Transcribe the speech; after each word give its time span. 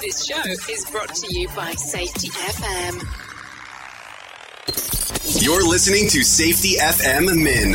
This, 0.00 0.26
this 0.26 0.26
show 0.26 0.72
is 0.72 0.90
brought 0.90 1.14
to 1.14 1.26
you 1.34 1.48
by 1.56 1.72
Safety 1.72 2.28
FM. 2.28 3.02
You're 5.42 5.66
listening 5.66 6.08
to 6.10 6.22
Safety 6.22 6.76
FM 6.78 7.42
Min. 7.42 7.72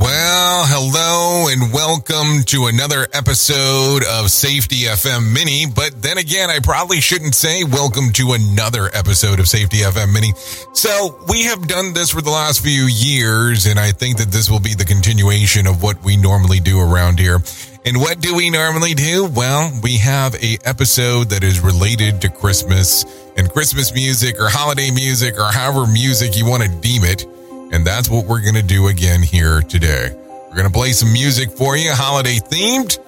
Well, 0.00 0.64
hello 0.66 1.48
and 1.50 1.72
welcome 1.72 2.42
to 2.46 2.66
another 2.66 3.06
episode 3.12 4.02
of 4.04 4.30
Safety 4.30 4.84
FM 4.84 5.32
Mini. 5.32 5.66
But 5.66 6.02
then 6.02 6.18
again, 6.18 6.50
I 6.50 6.58
probably 6.58 7.00
shouldn't 7.00 7.34
say 7.34 7.64
welcome 7.64 8.12
to 8.14 8.32
another 8.32 8.90
episode 8.92 9.40
of 9.40 9.48
Safety 9.48 9.78
FM 9.78 10.12
Mini. 10.12 10.32
So 10.72 11.24
we 11.28 11.44
have 11.44 11.66
done 11.68 11.94
this 11.94 12.10
for 12.10 12.22
the 12.22 12.30
last 12.30 12.62
few 12.62 12.84
years, 12.84 13.66
and 13.66 13.78
I 13.78 13.92
think 13.92 14.18
that 14.18 14.30
this 14.30 14.50
will 14.50 14.60
be 14.60 14.74
the 14.74 14.84
continuation 14.84 15.66
of 15.66 15.82
what 15.82 16.02
we 16.02 16.16
normally 16.16 16.60
do 16.60 16.80
around 16.80 17.18
here. 17.18 17.40
And 17.86 18.00
what 18.00 18.18
do 18.20 18.34
we 18.34 18.48
normally 18.48 18.94
do? 18.94 19.26
Well, 19.26 19.70
we 19.82 19.98
have 19.98 20.34
a 20.36 20.56
episode 20.64 21.28
that 21.28 21.44
is 21.44 21.60
related 21.60 22.22
to 22.22 22.30
Christmas 22.30 23.04
and 23.36 23.50
Christmas 23.50 23.92
music 23.92 24.40
or 24.40 24.48
holiday 24.48 24.90
music 24.90 25.38
or 25.38 25.52
however 25.52 25.86
music 25.86 26.34
you 26.34 26.46
want 26.46 26.62
to 26.62 26.68
deem 26.80 27.04
it. 27.04 27.26
And 27.74 27.86
that's 27.86 28.08
what 28.08 28.24
we're 28.24 28.40
going 28.40 28.54
to 28.54 28.62
do 28.62 28.88
again 28.88 29.20
here 29.22 29.60
today. 29.60 30.08
We're 30.48 30.56
going 30.56 30.66
to 30.66 30.72
play 30.72 30.92
some 30.92 31.12
music 31.12 31.50
for 31.50 31.76
you, 31.76 31.92
holiday 31.92 32.36
themed, 32.36 32.98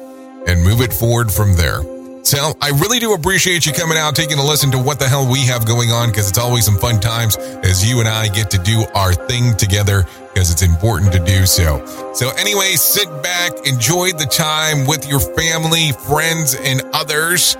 and 0.46 0.62
move 0.62 0.82
it 0.82 0.92
forward 0.92 1.32
from 1.32 1.54
there. 1.54 1.80
So 2.26 2.54
I 2.60 2.70
really 2.70 2.98
do 2.98 3.14
appreciate 3.14 3.66
you 3.66 3.72
coming 3.72 3.96
out, 3.96 4.16
taking 4.16 4.40
a 4.40 4.44
listen 4.44 4.72
to 4.72 4.82
what 4.82 4.98
the 4.98 5.08
hell 5.08 5.30
we 5.30 5.46
have 5.46 5.64
going 5.64 5.92
on, 5.92 6.08
because 6.08 6.28
it's 6.28 6.38
always 6.38 6.64
some 6.64 6.76
fun 6.76 6.98
times 6.98 7.36
as 7.36 7.88
you 7.88 8.00
and 8.00 8.08
I 8.08 8.26
get 8.26 8.50
to 8.50 8.58
do 8.58 8.84
our 8.96 9.14
thing 9.14 9.56
together, 9.56 10.04
because 10.34 10.50
it's 10.50 10.62
important 10.62 11.12
to 11.12 11.20
do 11.20 11.46
so. 11.46 11.86
So 12.14 12.30
anyway, 12.30 12.72
sit 12.72 13.06
back, 13.22 13.52
enjoy 13.64 14.10
the 14.10 14.26
time 14.26 14.88
with 14.88 15.08
your 15.08 15.20
family, 15.20 15.92
friends, 15.92 16.56
and 16.56 16.82
others, 16.92 17.56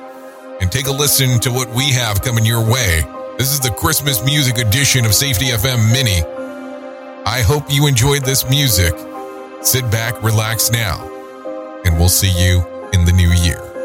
and 0.61 0.73
take 0.73 0.89
a 0.89 0.93
listen 0.93 1.39
to 1.43 1.53
what 1.53 1.73
we 1.73 1.93
have 1.93 2.21
coming 2.23 2.45
your 2.45 2.69
way. 2.69 3.05
This 3.39 3.53
is 3.53 3.61
the 3.61 3.71
Christmas 3.71 4.25
music 4.25 4.59
edition 4.59 5.05
of 5.05 5.15
Safety 5.15 5.45
FM 5.45 5.93
Mini. 5.93 6.25
I 7.25 7.41
hope 7.43 7.71
you 7.71 7.87
enjoyed 7.87 8.25
this 8.25 8.51
music. 8.51 8.95
Sit 9.63 9.89
back, 9.93 10.21
relax 10.25 10.73
now, 10.73 11.09
and 11.85 11.97
we'll 12.01 12.09
see 12.09 12.33
you 12.37 12.67
in 12.93 13.05
the 13.05 13.13
new 13.13 13.31
year. 13.31 13.76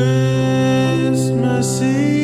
Christmas 0.00 1.82
Eve, 1.82 2.19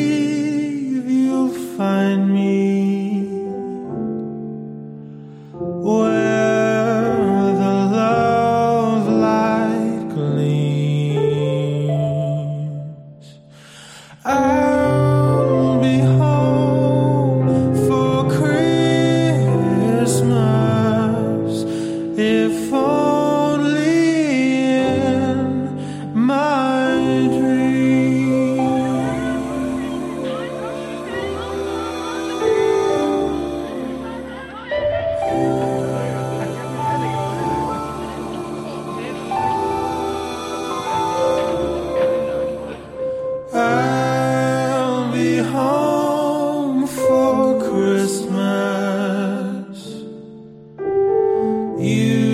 You 51.87 52.26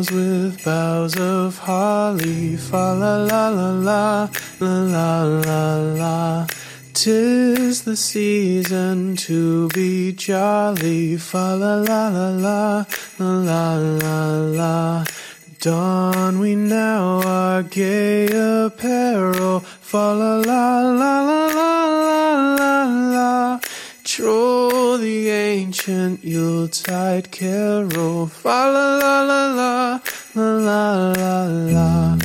halls 0.00 0.10
with 0.10 0.64
boughs 0.64 1.16
of 1.18 1.58
holly, 1.58 2.56
fa 2.56 2.94
la 2.94 3.16
la 3.24 3.48
la 3.48 3.70
la, 3.70 4.28
la 4.60 4.82
la 4.94 5.22
la 5.22 5.76
la. 5.76 6.46
Tis 6.94 7.82
the 7.82 7.96
season 7.96 9.16
to 9.16 9.68
be 9.68 10.12
jolly, 10.12 11.16
fa 11.16 11.54
la 11.56 11.74
la 11.76 12.08
la 12.08 12.30
la, 12.30 12.84
la 13.18 13.74
la 13.76 14.36
la. 14.58 15.04
Don 15.60 16.38
we 16.38 16.54
now 16.54 17.20
our 17.26 17.62
gay 17.62 18.26
apparel, 18.26 19.60
fa 19.60 20.14
la 20.14 20.36
la 20.36 20.80
la 20.80 21.20
la 21.20 21.46
la 21.46 21.84
la 22.08 22.44
la 22.56 22.84
la. 23.12 23.60
Ancient 25.70 26.18
Yuletide 26.24 27.30
carol, 27.30 28.26
fa 28.26 28.66
la 28.74 28.98
la 28.98 29.22
la 29.22 29.42
la, 29.54 30.00
la 30.34 31.12
la 31.12 31.12
la 31.12 31.44
la. 31.46 32.18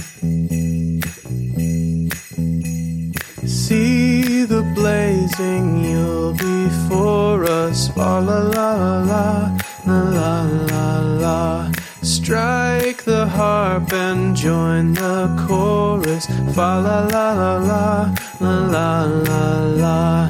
See 3.46 4.46
the 4.46 4.64
blazing 4.74 5.84
Yule 5.86 6.34
before 6.34 7.44
us, 7.44 7.90
fa 7.90 8.18
la 8.18 8.40
la 8.56 8.70
la 9.12 9.52
la, 9.86 10.00
la 10.18 10.42
la 10.72 11.00
la. 11.22 11.72
Strike 12.02 13.04
the 13.04 13.28
harp 13.28 13.94
and 13.94 14.36
join 14.36 14.94
the 14.94 15.30
chorus, 15.46 16.26
fa 16.56 16.82
la 16.82 17.06
la 17.14 17.28
la 17.34 17.58
la, 17.60 18.16
la 18.42 18.56
la 18.74 19.06
la 19.06 19.60
la. 19.84 20.30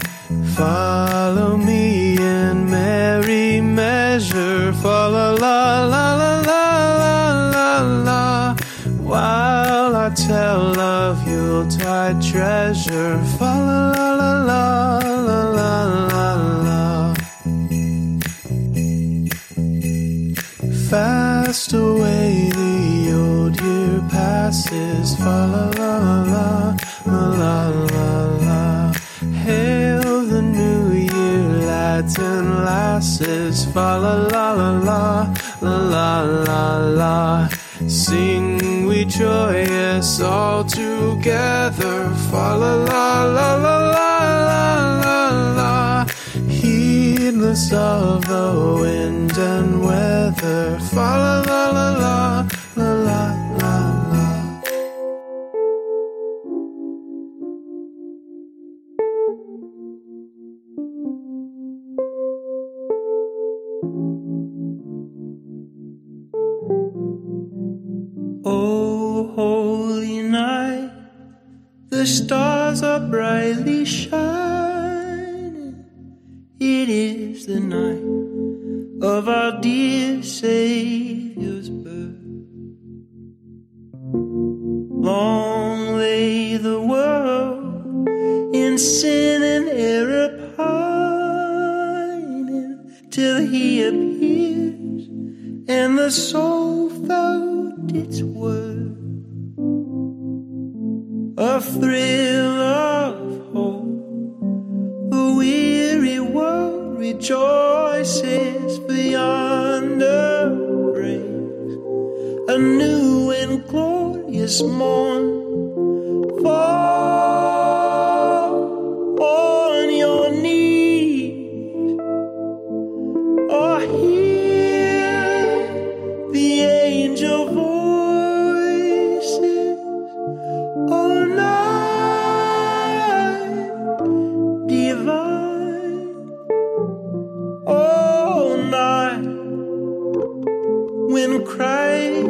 Follow 0.58 0.95
tide 11.66 12.22
treasure. 12.22 13.18
Fa 13.38 13.54
la 13.68 13.92
la 13.92 14.10
la 14.50 15.00
la 15.28 15.40
la 15.58 15.74
la 16.12 16.28
la. 16.66 17.14
Fast 20.90 21.74
away 21.74 22.50
the 22.54 23.12
old 23.14 23.60
year 23.62 24.02
passes. 24.10 25.16
Fa 25.16 25.38
la 25.54 25.66
la 25.80 25.94
la 26.34 26.76
la 27.06 27.26
la 27.42 27.58
la 27.94 28.10
la. 28.48 28.94
Hail 29.44 30.26
the 30.26 30.42
new 30.42 30.94
year, 30.94 31.42
lads 31.68 32.18
and 32.20 32.66
lasses. 32.66 33.66
Fa 33.74 33.98
la 33.98 34.16
la 34.34 34.52
la 34.54 34.72
la 34.82 35.78
la 35.94 36.22
la 36.22 36.78
la. 37.02 37.50
Sing 37.88 38.75
joyous 39.08 40.20
all 40.20 40.64
together. 40.64 42.10
Fa 42.30 42.56
la 42.56 42.74
la 42.76 43.24
la 43.24 43.56
la 43.56 43.78
la 43.96 44.18
la 45.04 45.20
la. 45.60 46.06
Heedless 46.48 47.72
of 47.72 48.26
the 48.28 48.78
wind 48.82 49.38
and 49.38 49.84
weather. 49.84 50.80
Fa 50.80 51.18
la 51.24 51.42
la 51.42 51.72
la 51.72 51.90
la. 52.00 52.55
The 72.06 72.12
stars 72.12 72.84
are 72.84 73.00
brightly 73.00 73.84
shining. 73.84 75.74
It 76.60 76.88
is 76.88 77.48
the 77.48 77.60
night 77.60 78.06
of 79.02 79.28
our 79.28 79.60
dear 79.60 80.22
Savior's 80.22 81.72
birth. 81.72 82.22
Long 85.10 85.96
lay 85.98 86.58
the 86.58 86.80
world 86.80 88.08
in 88.54 88.78
sin 88.78 89.42
and 89.42 89.68
error 89.68 90.54
pining 90.58 91.58
till 93.10 93.40
he 93.48 93.82
appears 93.84 95.08
and 95.68 95.98
the 95.98 96.12
soul 96.12 96.55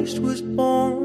Christ 0.06 0.20
was 0.20 0.42
born. 0.44 1.05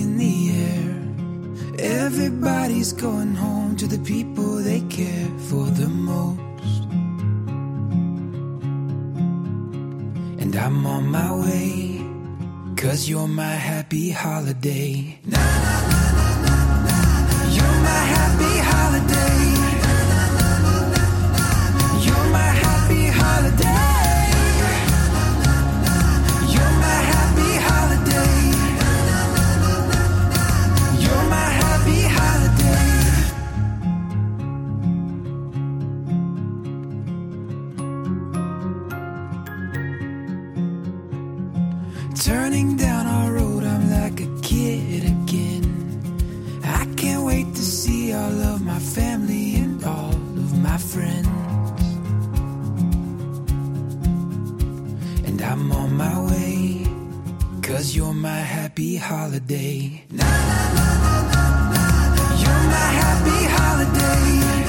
in 0.00 0.16
the 0.16 0.36
air. 0.68 0.90
Everybody's 2.02 2.92
going 2.92 3.34
home 3.34 3.76
to 3.76 3.86
the 3.86 3.98
people 3.98 4.56
they 4.56 4.80
care 4.98 5.28
for 5.48 5.64
the 5.80 5.88
most. 5.88 6.82
And 10.42 10.52
I'm 10.56 10.86
on 10.86 11.04
my 11.18 11.30
way, 11.44 12.04
cause 12.76 13.08
you're 13.08 13.28
my 13.28 13.56
happy 13.70 14.10
holiday. 14.10 15.18
Na, 15.26 15.38
na, 15.66 15.76
na, 15.88 16.02
na, 16.16 16.26
na, 16.46 16.56
na. 16.86 17.36
You're 17.56 17.78
my 17.90 18.02
happy 18.16 18.54
holiday. 18.72 19.49
I'm 55.50 55.72
on 55.72 55.96
my 55.96 56.16
way, 56.30 56.86
cause 57.60 57.96
you're 57.96 58.14
my 58.14 58.38
happy 58.38 58.94
holiday. 58.94 60.04
Na, 60.08 60.22
na, 60.22 60.60
na, 60.76 60.88
na, 61.02 61.14
na, 61.32 62.14
na. 62.14 62.24
You're 62.42 62.64
my 62.74 62.88
happy 63.02 63.40
holiday. 63.56 64.59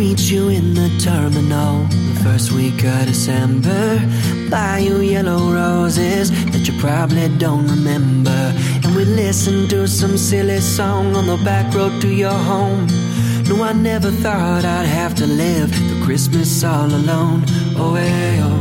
Greet 0.00 0.30
you 0.30 0.48
in 0.48 0.72
the 0.72 0.88
terminal 0.98 1.84
the 1.84 2.20
first 2.24 2.52
week 2.52 2.82
of 2.84 3.04
December. 3.04 4.00
Buy 4.48 4.78
you 4.78 4.96
yellow 5.02 5.52
roses 5.52 6.30
that 6.52 6.66
you 6.66 6.72
probably 6.80 7.28
don't 7.36 7.68
remember. 7.68 8.40
And 8.82 8.96
we 8.96 9.04
listen 9.04 9.68
to 9.68 9.86
some 9.86 10.16
silly 10.16 10.60
song 10.60 11.14
on 11.14 11.26
the 11.26 11.36
back 11.44 11.74
road 11.74 12.00
to 12.00 12.08
your 12.08 12.38
home. 12.50 12.86
No, 13.46 13.62
I 13.62 13.74
never 13.74 14.10
thought 14.10 14.64
I'd 14.64 14.86
have 14.86 15.14
to 15.16 15.26
live 15.26 15.70
the 15.70 16.02
Christmas 16.02 16.64
all 16.64 16.86
alone. 16.86 17.44
Oh, 17.76 17.94
hey, 17.94 18.40
oh. 18.40 18.60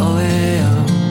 Oh, 0.00 0.16
hey, 0.16 0.62
oh. 0.64 1.01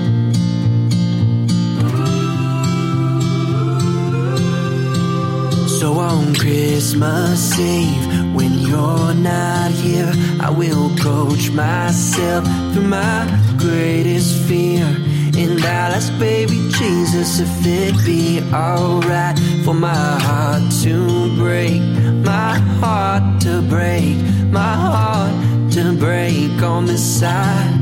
On 5.92 6.34
Christmas 6.36 7.60
Eve, 7.60 8.34
when 8.34 8.54
you're 8.60 9.14
not 9.14 9.72
here, 9.72 10.12
I 10.40 10.50
will 10.50 10.90
coach 10.98 11.52
myself 11.52 12.46
through 12.74 12.88
my 12.88 13.28
greatest 13.58 14.42
fear. 14.48 14.86
And 14.86 15.60
I'll 15.60 15.94
ask 15.94 16.18
baby 16.18 16.70
Jesus 16.72 17.40
if 17.40 17.66
it'd 17.66 18.06
be 18.06 18.42
alright 18.54 19.38
for 19.64 19.74
my 19.74 20.20
heart 20.20 20.64
to 20.84 21.36
break, 21.36 21.82
my 22.24 22.58
heart 22.80 23.42
to 23.42 23.62
break, 23.62 24.16
my 24.50 24.74
heart 24.74 25.72
to 25.74 25.94
break 25.98 26.62
on 26.62 26.86
this 26.86 27.20
silent 27.20 27.80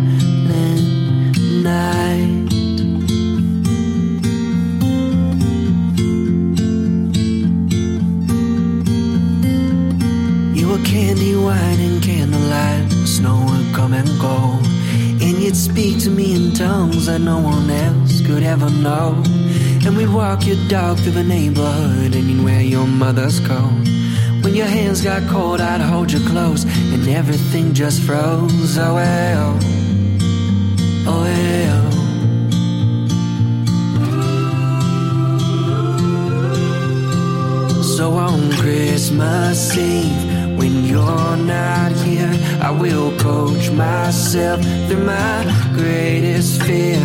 night. 1.63 2.38
You'd 15.50 15.58
speak 15.58 15.98
to 16.04 16.12
me 16.12 16.36
in 16.36 16.54
tongues 16.54 17.08
that 17.08 17.22
no 17.22 17.40
one 17.40 17.72
else 17.72 18.22
could 18.22 18.44
ever 18.44 18.70
know. 18.70 19.24
And 19.84 19.98
we'd 19.98 20.14
walk 20.14 20.46
your 20.46 20.58
dog 20.68 21.00
through 21.00 21.14
the 21.14 21.24
neighborhood 21.24 22.14
and 22.14 22.30
you'd 22.30 22.44
wear 22.44 22.62
your 22.62 22.86
mother's 22.86 23.40
coat. 23.40 23.88
When 24.44 24.54
your 24.54 24.68
hands 24.68 25.02
got 25.02 25.28
cold, 25.28 25.60
I'd 25.60 25.82
hold 25.82 26.12
you 26.12 26.20
close 26.30 26.66
and 26.94 27.08
everything 27.08 27.74
just 27.74 28.04
froze. 28.04 28.78
Oh, 28.78 28.94
well. 28.94 29.58
Oh 31.08 31.26
yeah. 31.26 31.90
So 37.98 38.14
on 38.14 38.52
Christmas 38.52 39.76
Eve, 39.76 40.29
when 40.60 40.84
you're 40.84 41.38
not 41.38 41.91
here, 42.04 42.34
I 42.62 42.72
will 42.72 43.17
coach 43.17 43.72
myself 43.72 44.62
through 44.88 45.06
my 45.06 45.72
greatest 45.74 46.62
fear. 46.63 47.02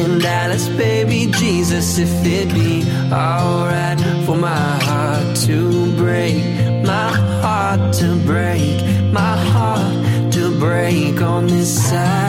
In 0.00 0.20
Dallas, 0.20 0.68
baby 0.68 1.30
Jesus, 1.32 1.98
if 1.98 2.12
it 2.24 2.48
be 2.54 2.84
alright 3.12 3.98
for 4.24 4.36
my 4.36 4.68
heart 4.86 5.36
to 5.48 5.58
break, 5.96 6.36
my 6.84 7.10
heart 7.42 7.92
to 7.94 8.08
break, 8.24 8.74
my 9.12 9.36
heart 9.52 10.32
to 10.34 10.58
break 10.58 11.20
on 11.20 11.48
this 11.48 11.70
silent 11.90 12.21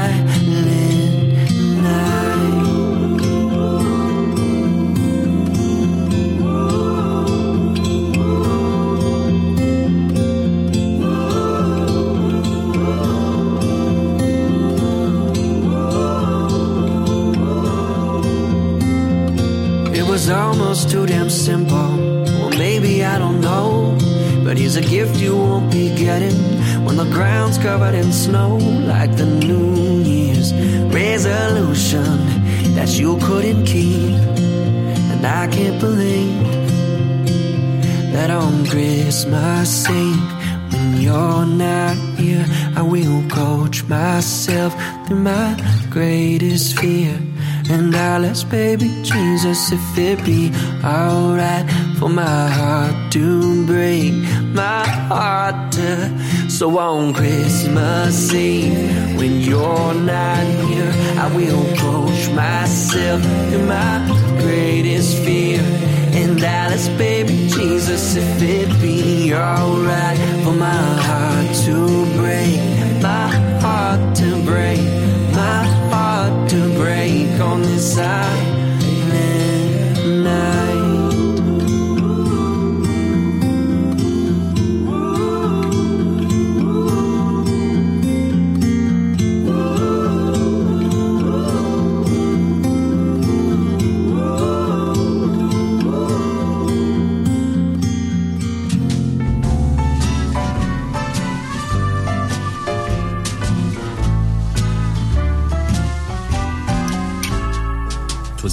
snow, 28.23 28.55
like 28.88 29.12
the 29.17 29.25
New 29.25 29.99
Year's 30.01 30.53
resolution 30.93 32.17
that 32.77 32.89
you 32.97 33.17
couldn't 33.17 33.65
keep. 33.65 34.15
And 35.12 35.25
I 35.25 35.47
can't 35.47 35.79
believe 35.79 36.43
that 38.13 38.29
on 38.29 38.65
Christmas 38.65 39.89
Eve, 39.89 40.31
when 40.71 41.01
you're 41.01 41.45
not 41.45 41.97
here, 42.17 42.45
I 42.77 42.81
will 42.81 43.27
coach 43.27 43.83
myself 43.86 44.73
through 45.05 45.19
my 45.19 45.49
greatest 45.89 46.79
fear. 46.79 47.19
I'll 47.91 48.46
baby 48.50 48.89
Jesus 49.02 49.72
if 49.72 49.98
it 49.98 50.24
be 50.24 50.52
alright 50.84 51.65
for 51.98 52.10
my 52.10 52.48
heart 52.48 53.12
to 53.13 53.65
break, 53.65 54.13
my 54.54 54.86
heart 55.10 55.72
to. 55.74 56.50
So 56.50 56.78
on 56.78 57.13
Christmas 57.13 58.34
Eve, 58.34 59.17
when 59.17 59.41
you're 59.41 59.93
not 59.96 60.46
here, 60.67 60.93
I 61.17 61.32
will 61.36 61.65
coach 61.78 62.30
myself 62.32 63.22
through 63.50 63.65
my 63.65 63.98
greatest 64.39 65.17
fear. 65.24 65.62
And 66.13 66.43
I'll 66.43 66.98
baby 66.98 67.48
Jesus 67.48 68.15
if 68.15 68.41
it 68.41 68.69
be 68.82 69.34
alright 69.34 70.17
for 70.43 70.54
my 70.54 70.84
heart 71.08 71.56
to 71.65 72.06
break, 72.17 72.60
my 73.02 73.28
heart 73.63 74.15
to 74.17 74.30
break, 74.46 74.80
my 75.34 75.63
heart 75.89 76.50
to 76.52 76.62
break 76.84 77.39
on 77.39 77.62
this 77.62 77.96
silent 77.96 78.62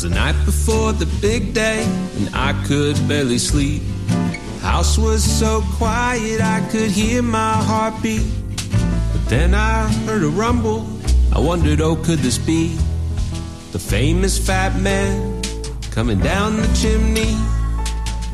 Twas 0.01 0.09
the 0.09 0.15
night 0.15 0.45
before 0.47 0.93
the 0.93 1.07
big 1.21 1.53
day, 1.53 1.83
and 2.17 2.31
I 2.35 2.53
could 2.65 2.97
barely 3.07 3.39
sleep. 3.39 3.83
House 4.61 4.97
was 4.97 5.23
so 5.23 5.63
quiet 5.77 6.41
I 6.41 6.67
could 6.71 6.91
hear 6.91 7.23
my 7.23 7.55
heartbeat. 7.55 8.27
But 9.13 9.29
then 9.29 9.55
I 9.55 9.89
heard 10.07 10.23
a 10.23 10.29
rumble. 10.29 10.87
I 11.35 11.39
wondered, 11.39 11.81
oh, 11.81 11.97
could 11.97 12.21
this 12.21 12.39
be 12.39 12.69
the 13.73 13.79
famous 13.79 14.39
fat 14.39 14.81
man 14.81 15.43
coming 15.91 16.21
down 16.21 16.57
the 16.57 16.69
chimney? 16.81 17.35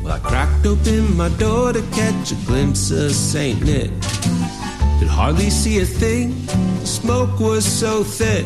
Well, 0.03 0.13
I 0.13 0.19
cracked 0.19 0.65
open 0.65 1.17
my 1.17 1.29
door 1.37 1.73
to 1.73 1.81
catch 1.91 2.31
a 2.31 2.35
glimpse 2.45 2.91
of 2.91 3.11
Saint 3.11 3.63
Nick. 3.63 3.91
Could 4.99 5.09
hardly 5.09 5.49
see 5.49 5.79
a 5.79 5.85
thing, 5.85 6.45
the 6.79 6.87
smoke 6.87 7.39
was 7.39 7.65
so 7.65 8.03
thick. 8.03 8.45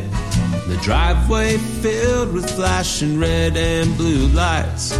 The 0.72 0.78
driveway 0.78 1.58
filled 1.58 2.32
with 2.32 2.50
flashing 2.50 3.20
red 3.20 3.58
and 3.58 3.94
blue 3.94 4.26
lights. 4.28 4.98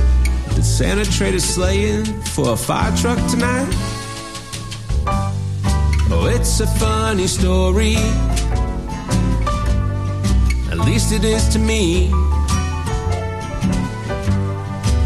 Did 0.54 0.64
Santa 0.66 1.02
trade 1.06 1.34
a 1.34 1.40
sleigh 1.40 1.88
in 1.92 2.04
for 2.34 2.52
a 2.52 2.56
fire 2.56 2.94
truck 2.98 3.16
tonight? 3.30 3.72
Oh, 6.10 6.30
it's 6.30 6.60
a 6.60 6.66
funny 6.66 7.26
story. 7.26 7.96
At 10.70 10.78
least 10.84 11.10
it 11.10 11.24
is 11.24 11.48
to 11.54 11.58
me. 11.58 12.10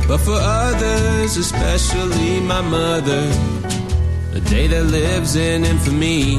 But 0.08 0.18
for 0.18 0.36
others, 0.36 1.36
especially 1.36 2.40
my 2.40 2.60
mother, 2.60 3.30
a 4.34 4.40
day 4.40 4.66
that 4.66 4.82
lives 4.82 5.36
in 5.36 5.64
infamy. 5.64 6.38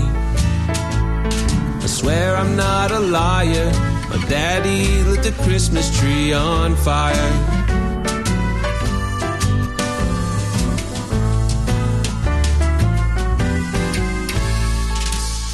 I 1.81 1.85
swear 1.87 2.35
I'm 2.35 2.57
not 2.57 2.91
a 2.91 2.99
liar. 2.99 3.96
Daddy 4.29 5.03
lit 5.03 5.23
the 5.23 5.31
Christmas 5.43 5.97
tree 5.97 6.33
on 6.33 6.75
fire. 6.75 7.13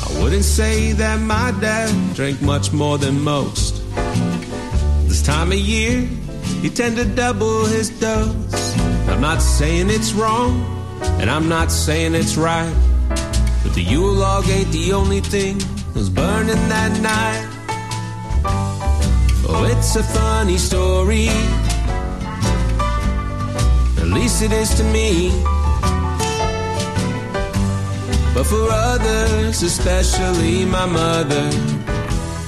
I 0.01 0.23
wouldn't 0.23 0.43
say 0.43 0.93
that 0.93 1.21
my 1.21 1.51
dad 1.61 2.15
drank 2.15 2.41
much 2.41 2.73
more 2.73 2.97
than 2.97 3.21
most. 3.21 3.83
This 5.07 5.21
time 5.21 5.51
of 5.51 5.59
year, 5.59 6.01
he 6.63 6.69
tend 6.71 6.97
to 6.97 7.05
double 7.05 7.65
his 7.65 7.91
dose. 7.99 8.77
I'm 9.07 9.21
not 9.21 9.43
saying 9.43 9.91
it's 9.91 10.13
wrong, 10.13 10.65
and 11.21 11.29
I'm 11.29 11.47
not 11.47 11.71
saying 11.71 12.15
it's 12.15 12.37
right. 12.37 12.73
But 13.61 13.75
the 13.75 13.83
Yule 13.83 14.13
log 14.13 14.49
ain't 14.49 14.71
the 14.71 14.93
only 14.93 15.19
thing 15.19 15.59
that 15.59 15.93
was 15.93 16.09
burning 16.09 16.55
that 16.69 16.99
night. 17.01 17.52
Oh, 19.55 19.65
it's 19.65 19.95
a 19.95 20.01
funny 20.01 20.57
story. 20.57 21.27
At 24.01 24.07
least 24.07 24.41
it 24.41 24.51
is 24.51 24.73
to 24.79 24.83
me. 24.83 25.29
But 28.33 28.45
for 28.45 28.67
others, 28.71 29.61
especially 29.61 30.65
my 30.65 30.87
mother, 30.87 31.47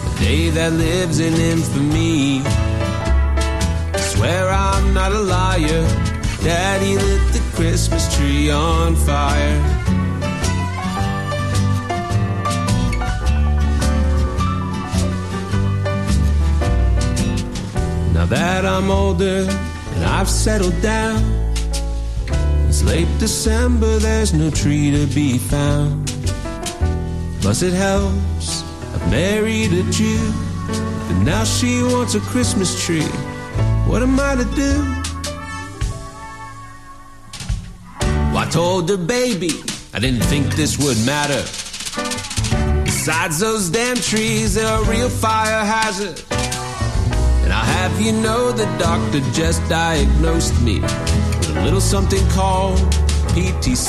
a 0.08 0.20
day 0.20 0.50
that 0.50 0.74
lives 0.74 1.20
in 1.20 1.36
infamy. 1.36 2.41
I 3.94 4.00
swear 4.00 4.50
I'm 4.50 4.94
not 4.96 5.12
a 5.12 5.20
liar. 5.20 5.84
Daddy 6.44 6.96
lit 6.96 7.34
the 7.34 7.41
Christmas 7.56 8.15
tree 8.18 8.50
on 8.50 8.96
fire. 8.96 9.74
Now 18.25 18.31
that 18.38 18.65
I'm 18.65 18.89
older 18.89 19.45
and 19.47 20.03
I've 20.03 20.27
settled 20.27 20.81
down, 20.81 21.21
it's 22.67 22.81
late 22.83 23.07
December, 23.19 23.99
there's 23.99 24.33
no 24.33 24.49
tree 24.49 24.89
to 24.89 25.05
be 25.13 25.38
found. 25.38 26.07
Plus, 27.41 27.61
it 27.61 27.73
helps. 27.73 28.63
I've 28.95 29.11
married 29.11 29.73
a 29.73 29.83
Jew, 29.91 30.33
and 31.09 31.23
now 31.23 31.43
she 31.43 31.83
wants 31.83 32.15
a 32.15 32.19
Christmas 32.19 32.83
tree. 32.83 33.05
What 33.85 34.01
am 34.01 34.19
I 34.19 34.33
to 34.33 34.45
do? 34.55 34.73
Well, 38.33 38.39
I 38.39 38.49
told 38.49 38.89
her, 38.89 38.97
baby, 38.97 39.51
I 39.93 39.99
didn't 39.99 40.23
think 40.23 40.55
this 40.55 40.79
would 40.79 40.97
matter. 41.05 41.43
Besides 42.85 43.39
those 43.39 43.69
damn 43.69 43.97
trees, 43.97 44.55
they're 44.55 44.81
a 44.81 44.83
real 44.85 45.09
fire 45.09 45.63
hazard. 45.63 46.23
Have 47.86 48.02
you 48.02 48.13
know 48.13 48.52
the 48.52 48.65
doctor 48.80 49.19
just 49.32 49.62
diagnosed 49.69 50.60
me 50.60 50.80
with 50.80 51.56
a 51.56 51.62
little 51.63 51.80
something 51.80 52.28
called 52.30 52.80
PTCTFSD. 53.38 53.84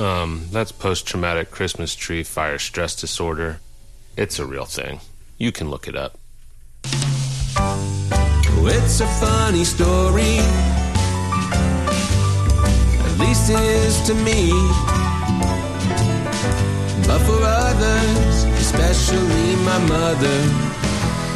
Um, 0.00 0.48
that's 0.50 0.72
post 0.72 1.06
traumatic 1.06 1.52
Christmas 1.52 1.94
tree 1.94 2.24
fire 2.24 2.58
stress 2.58 2.96
disorder. 2.96 3.60
It's 4.16 4.40
a 4.40 4.46
real 4.46 4.64
thing. 4.64 4.98
You 5.38 5.52
can 5.52 5.70
look 5.70 5.86
it 5.86 5.94
up. 5.94 6.18
Oh, 7.54 8.66
it's 8.66 8.98
a 8.98 9.06
funny 9.06 9.62
story. 9.62 10.38
At 12.98 13.16
least 13.16 13.48
it 13.48 13.60
is 13.60 14.02
to 14.08 14.14
me. 14.14 14.50
But 17.06 17.20
for 17.20 17.38
others, 17.44 18.31
especially 18.72 19.56
my 19.64 19.78
mother, 19.86 20.38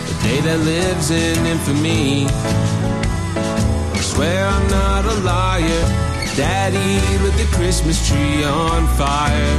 the 0.08 0.16
day 0.22 0.40
that 0.40 0.58
lives 0.64 1.10
in 1.10 1.46
infamy. 1.46 2.26
I 3.92 4.00
swear 4.00 4.46
I'm 4.46 4.68
not 4.70 5.04
a 5.04 5.14
liar. 5.20 5.84
Daddy 6.34 7.00
lit 7.22 7.34
the 7.36 7.56
Christmas 7.56 8.08
tree 8.08 8.44
on 8.44 8.86
fire. 8.96 9.56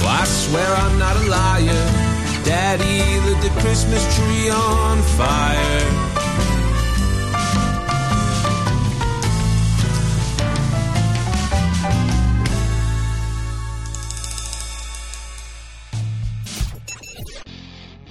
Oh, 0.00 0.20
I 0.20 0.24
swear 0.24 0.70
I'm 0.84 0.98
not 0.98 1.16
a 1.16 1.26
liar. 1.28 1.82
Daddy 2.44 3.20
lit 3.26 3.40
the 3.42 3.60
Christmas 3.60 4.02
tree 4.16 4.50
on 4.50 5.02
fire. 5.18 6.11